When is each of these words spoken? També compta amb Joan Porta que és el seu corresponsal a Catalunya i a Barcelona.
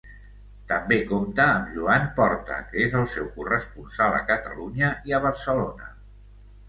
També 0.69 0.95
compta 1.09 1.43
amb 1.57 1.69
Joan 1.75 2.07
Porta 2.15 2.57
que 2.71 2.81
és 2.87 2.95
el 3.01 3.05
seu 3.17 3.29
corresponsal 3.37 4.17
a 4.21 4.25
Catalunya 4.33 4.91
i 5.13 5.19
a 5.19 5.25
Barcelona. 5.27 5.93